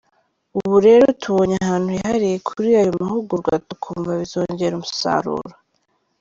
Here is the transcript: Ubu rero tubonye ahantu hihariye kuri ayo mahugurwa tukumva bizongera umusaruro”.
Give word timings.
Ubu 0.59 0.75
rero 0.87 1.05
tubonye 1.21 1.55
ahantu 1.63 1.87
hihariye 1.95 2.37
kuri 2.47 2.69
ayo 2.79 2.91
mahugurwa 2.99 3.51
tukumva 3.67 4.11
bizongera 4.19 4.73
umusaruro”. 4.75 5.51